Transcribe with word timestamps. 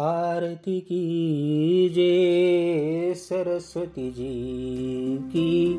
आरती 0.00 0.80
की 0.80 1.88
जे 1.88 3.14
सरस्वती 3.16 4.10
जी 4.10 5.18
की। 5.22 5.74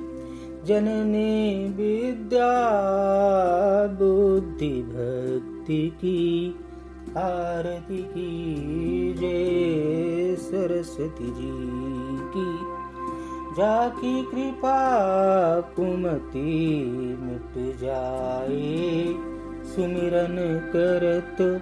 जननी 0.65 1.67
विद्या 1.69 2.71
बुद्धि 3.87 4.81
भक्ति 4.81 5.89
की। 5.89 6.55
आरती 7.17 8.03
की 8.03 9.13
जे 9.13 9.55
सरस्वती 10.39 11.27
जी 11.27 11.51
की। 12.37 12.55
जाकी 13.55 14.23
कृपा 14.23 15.01
कुमति 15.61 16.75
मिट 17.21 17.77
जाए। 17.77 19.05
सुमिरन 19.65 20.59
करत 20.75 21.61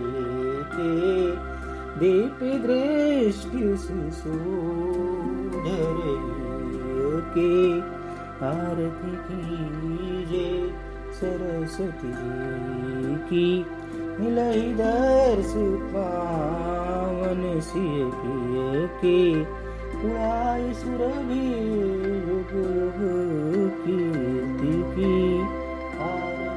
के 0.81 1.51
दीप 1.99 2.39
दृष्टि 2.65 3.77
सुधर 4.15 5.97
के 7.37 7.79
आरती 8.45 9.11
कीजे 9.25 10.47
सरस्वती 11.13 12.11
जी 12.11 13.15
की। 13.15 13.65
मिलई 14.19 14.73
दर्श 14.73 15.53
पावन 15.93 17.59
सिय 17.59 18.11
के 19.05 19.41
उड़ाई 20.07 20.73
सुरभि 20.73 21.45
युग 22.29 22.51
युग 22.55 22.99
कीर्ति 23.85 24.75
की 24.95 25.41
आरती 26.03 26.51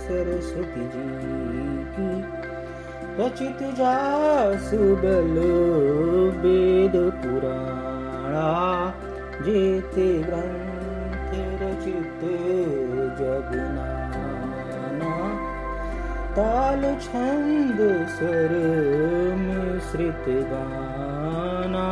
सरस्वती 0.00 0.84
जी। 0.88 1.49
रचित 3.20 3.62
जासु 3.78 4.76
बल 5.02 5.34
वेद 6.42 6.94
पुराणा 7.22 8.46
जेते 9.46 10.06
ग्रंथ 10.22 11.32
रचित 11.62 12.22
जगनाना। 13.18 15.12
ताल 16.36 16.82
छंद 17.04 17.78
स्वर 18.14 18.52
मिश्रित 19.42 20.24
गाना 20.52 21.86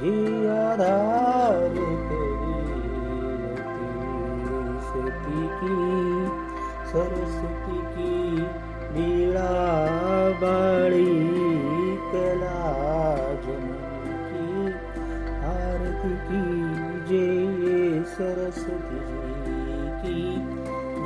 जी 0.00 0.16
आधार 0.56 1.74
सती 4.88 5.46
की 5.60 5.78
सरस्वती 6.90 7.78
की 7.94 8.14
बीड़ा 8.94 9.52
बाड़ी 10.40 11.04
कला 12.12 12.58
की 13.46 14.66
आरती 15.50 16.14
की 17.08 17.24
सरस्वती 18.12 19.00
जी 19.46 19.88
की 20.02 20.22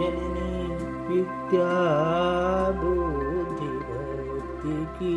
जननी 0.01 0.67
विद्या 1.09 1.71
बुद्धि 2.81 3.73
भक्ति 3.89 4.77
की 4.99 5.15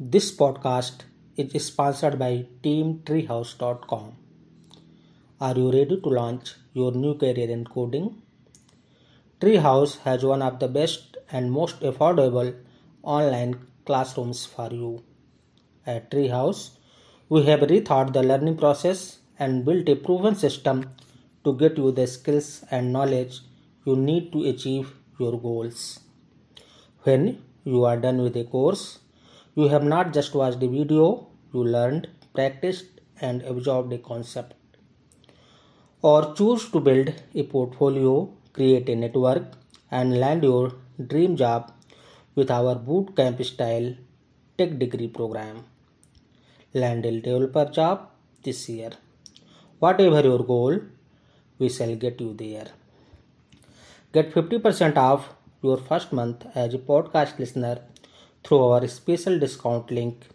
This 0.00 0.32
podcast 0.32 1.04
is 1.36 1.64
sponsored 1.64 2.18
by 2.18 2.46
TeamTreehouse.com. 2.64 4.10
Are 5.40 5.54
you 5.56 5.70
ready 5.70 6.00
to 6.00 6.08
launch 6.08 6.56
your 6.74 6.92
new 6.92 7.14
career 7.14 7.48
in 7.50 7.64
coding? 7.64 8.10
Treehouse 9.40 9.98
has 10.00 10.24
one 10.24 10.42
of 10.42 10.58
the 10.58 10.68
best 10.68 11.11
and 11.32 11.50
most 11.50 11.80
affordable 11.80 12.54
online 13.02 13.58
classrooms 13.86 14.44
for 14.46 14.68
you. 14.70 15.02
At 15.86 16.10
Treehouse, 16.10 16.70
we 17.28 17.44
have 17.46 17.60
rethought 17.60 18.12
the 18.12 18.22
learning 18.22 18.58
process 18.58 19.18
and 19.38 19.64
built 19.64 19.88
a 19.88 19.96
proven 19.96 20.36
system 20.36 20.90
to 21.44 21.54
get 21.54 21.76
you 21.76 21.90
the 21.90 22.06
skills 22.06 22.64
and 22.70 22.92
knowledge 22.92 23.40
you 23.84 23.96
need 23.96 24.32
to 24.32 24.44
achieve 24.44 24.92
your 25.18 25.40
goals. 25.40 26.00
When 27.02 27.42
you 27.64 27.84
are 27.84 27.96
done 27.96 28.22
with 28.22 28.36
a 28.36 28.44
course, 28.44 28.98
you 29.54 29.68
have 29.68 29.82
not 29.82 30.12
just 30.12 30.34
watched 30.34 30.62
a 30.62 30.68
video, 30.68 31.28
you 31.52 31.64
learned, 31.64 32.08
practiced, 32.34 33.00
and 33.20 33.42
absorbed 33.42 33.92
a 33.92 33.98
concept. 33.98 34.54
Or 36.00 36.34
choose 36.34 36.70
to 36.70 36.80
build 36.80 37.12
a 37.34 37.42
portfolio, 37.44 38.32
create 38.52 38.88
a 38.88 38.96
network, 38.96 39.44
and 39.90 40.18
land 40.18 40.42
your 40.42 40.72
dream 40.98 41.36
job 41.36 41.72
with 42.34 42.50
our 42.50 42.74
bootcamp 42.74 43.44
style 43.44 43.94
tech 44.58 44.78
degree 44.78 45.08
program. 45.08 45.64
Land 46.74 47.06
a 47.06 47.20
developer 47.20 47.64
job 47.66 48.08
this 48.42 48.68
year. 48.68 48.92
Whatever 49.78 50.20
your 50.22 50.44
goal, 50.44 50.80
we 51.58 51.68
shall 51.68 51.94
get 51.96 52.20
you 52.20 52.34
there. 52.34 52.68
Get 54.12 54.32
50% 54.32 54.96
off 54.96 55.30
your 55.62 55.76
first 55.76 56.12
month 56.12 56.46
as 56.54 56.74
a 56.74 56.78
podcast 56.78 57.38
listener 57.38 57.78
through 58.44 58.62
our 58.64 58.86
special 58.88 59.38
discount 59.38 59.90
link 59.90 60.26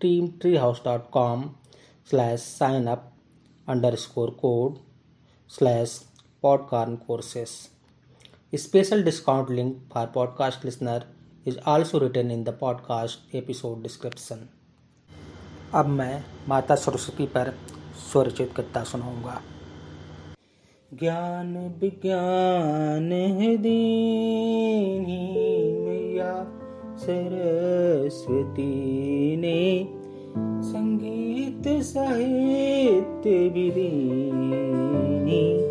teamtreehouse.com 0.00 1.56
slash 2.04 2.40
sign 2.40 2.86
up 2.88 3.12
underscore 3.66 4.32
code 4.32 4.78
slash 5.46 6.00
podcorn 6.42 7.04
courses. 7.06 7.70
A 8.54 8.56
special 8.56 9.02
discount 9.02 9.50
link 9.50 9.78
for 9.92 10.06
podcast 10.06 10.62
listener 10.62 11.02
is 11.44 11.58
also 11.66 11.98
written 11.98 12.30
in 12.30 12.44
the 12.44 12.52
podcast 12.52 13.16
episode 13.32 13.82
description. 13.82 14.38
अब 15.74 15.86
मैं 15.86 16.24
माता 16.48 16.74
सरस्वती 16.74 17.26
पर 17.26 17.54
स्वरचित 18.12 18.52
कविता 18.56 18.84
सुनाऊँगा 18.84 19.42
ज्ञान 20.94 21.78
विज्ञान 21.80 23.12
है 23.12 23.56
दीनी 23.56 25.22
मैया 25.86 26.44
सरस्वती 26.96 28.66
ने 29.36 29.88
संगीत 30.70 31.82
साहित्य 31.82 33.48
विदीनी 33.48 35.63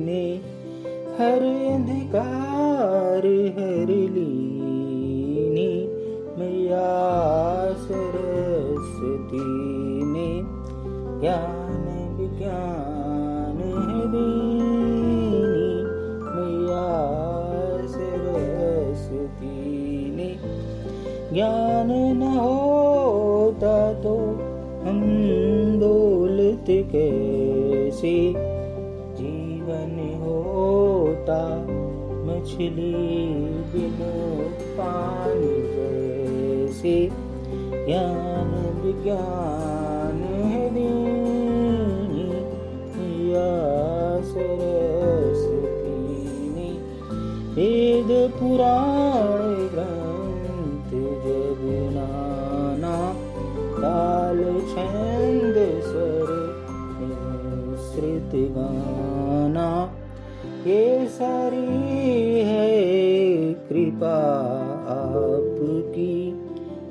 ने 0.00 0.40
हर 1.18 1.42
अंधकार 1.74 3.26
हर 3.26 3.86
लीनी 3.86 5.88
मैया 6.38 6.92
सरस्वती 7.72 9.44
ने 10.04 10.42
ज्ञान 11.20 12.16
विज्ञान 12.20 13.56
है 13.56 14.06
दीनी 14.06 15.84
मैया 16.24 16.86
सरस्वती 17.86 19.56
ने। 20.16 20.30
ज्ञान 21.34 21.90
न 22.16 22.22
होता 22.22 23.92
तो 23.92 24.16
हम 24.86 25.00
दौलत 25.80 26.66
कैसे? 26.68 28.51
जीवन 29.22 29.96
होता 30.22 31.40
मछली 32.26 32.92
बिन 33.72 33.98
पानी 34.78 35.54
जैसे। 35.72 36.94
ज्ञान 37.86 38.50
विज्ञान 38.82 40.18
है 40.52 40.64
दीनी 40.70 41.12
वेद 47.56 48.10
पुराण 48.32 49.40
ग्रंथ 49.74 50.90
जग 51.24 51.62
नाना 51.94 52.96
काल 53.78 54.21
गाना। 58.34 59.94
ये 60.66 61.06
सारी 61.06 62.40
है 62.40 63.54
कृपा 63.54 64.44
आपकी। 64.88 66.32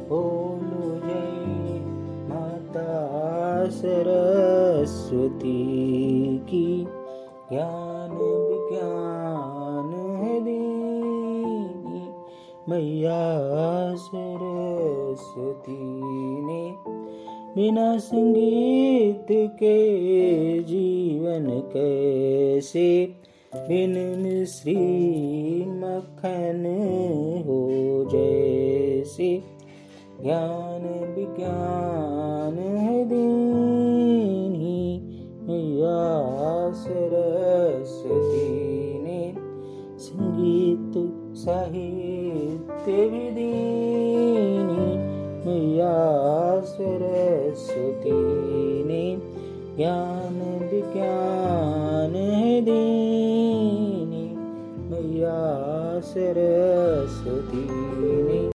बोलो 0.10 1.08
जय 1.08 1.80
माता 2.30 3.70
सरस्वती 3.70 5.58
की। 6.38 6.88
ज्ञान 7.52 8.12
विज्ञान 8.12 10.18
है 10.18 10.42
मैया 12.70 13.96
सरस्वती 13.96 15.78
ने। 16.42 16.76
बिना 17.56 17.98
संगीत 17.98 19.28
के 19.32 20.64
जीवन 20.64 21.48
कैसे? 21.50 23.16
बिन 23.56 24.22
मिश्री 24.22 25.66
मक्खन 25.66 26.64
हो 27.48 27.70
जैसे। 28.12 29.44
ज्ञान 30.22 31.16
विज्ञान 31.16 32.60
है 32.60 33.06
दीनी 33.06 35.02
मैया 35.44 36.72
सरस्वती 36.72 39.04
ने 39.04 39.36
संगीत 39.98 40.94
साहित्य 41.38 42.92
विदीनी 42.92 44.98
मैया 45.46 46.31
सरस्वती 46.64 48.12
ने 48.84 49.18
ज्ञान 49.78 50.68
विज्ञान 50.72 52.14
दीनी। 52.66 54.36
मैया 54.90 56.00
सरस्वती 56.00 57.91